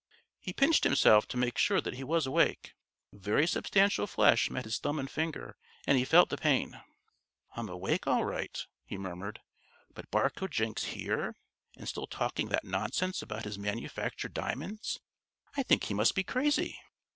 He 0.39 0.51
pinched 0.51 0.83
himself 0.83 1.27
to 1.27 1.37
make 1.37 1.59
sure 1.59 1.79
that 1.79 1.93
he 1.93 2.03
was 2.03 2.25
awake. 2.25 2.73
Very 3.13 3.45
substantial 3.45 4.07
flesh 4.07 4.49
met 4.49 4.65
his 4.65 4.79
thumb 4.79 4.97
and 4.97 5.07
finger, 5.07 5.55
and 5.85 5.95
he 5.95 6.05
felt 6.05 6.29
the 6.29 6.37
pain. 6.37 6.81
"I'm 7.55 7.69
awake 7.69 8.07
all 8.07 8.25
right," 8.25 8.65
he 8.83 8.97
murmured. 8.97 9.41
"But 9.93 10.09
Barcoe 10.09 10.47
Jenks 10.47 10.85
here 10.85 11.35
and 11.77 11.87
still 11.87 12.07
talking 12.07 12.49
that 12.49 12.65
nonsense 12.65 13.21
about 13.21 13.45
his 13.45 13.59
manufactured 13.59 14.33
diamonds. 14.33 14.99
I 15.55 15.61
think 15.61 15.83
he 15.83 15.93
must 15.93 16.15
be 16.15 16.23
crazy. 16.23 16.79